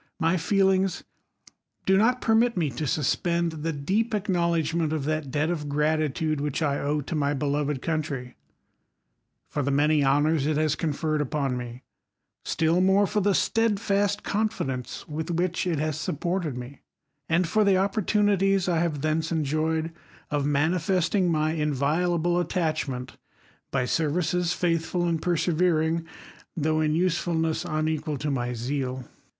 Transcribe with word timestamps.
y 0.19 0.35
feel 0.35 0.65
^ 0.67 0.73
ings 0.73 1.03
do 1.85 1.95
not 1.95 2.21
permit 2.21 2.57
me 2.57 2.71
to 2.71 2.87
suspend 2.87 3.51
the 3.51 3.71
deep 3.71 4.13
acknowl' 4.15 4.57
edgment 4.59 4.91
of 4.91 5.05
that 5.05 5.29
debt 5.29 5.51
of 5.51 5.69
gratitude 5.69 6.41
which 6.41 6.63
I 6.63 6.79
owe 6.79 7.01
to 7.01 7.13
my 7.13 7.35
beloved 7.35 7.83
country, 7.83 8.35
for 9.47 9.61
the 9.61 9.69
many 9.69 10.03
honors 10.03 10.47
it 10.47 10.57
has 10.57 10.75
conferred^ 10.75 11.19
upon 11.21 11.55
me; 11.55 11.83
still 12.43 12.81
more 12.81 13.05
for 13.05 13.21
the 13.21 13.35
stedfast 13.35 14.23
confidence 14.23 15.05
withj 15.07 15.29
which] 15.29 15.29
THE 15.29 15.33
COLUMBIAN 15.33 15.33
ORATOR. 15.33 15.33
Mi) 15.33 15.43
which 15.45 15.67
it 15.67 15.77
has 15.81 15.99
supported 15.99 16.57
me; 16.57 16.79
and 17.29 17.47
for 17.47 17.63
tiie 17.63 17.77
opportunities 17.77 18.67
I 18.67 18.79
have 18.79 19.01
thence 19.01 19.31
enjoyed 19.31 19.91
of 20.31 20.47
manifesting 20.47 21.31
my 21.31 21.51
inviolable 21.53 22.39
at 22.39 22.49
tachment, 22.49 23.17
by 23.69 23.85
services 23.85 24.51
faithful 24.53 25.05
and 25.07 25.21
persevering, 25.21 26.05
though 26.57 26.81
in 26.81 26.95
usefulness 26.95 27.63
unequal 27.63 28.17
to 28.17 28.31
my 28.31 28.55
zeal. 28.55 29.07